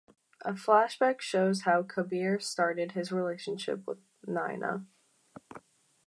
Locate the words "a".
0.43-0.53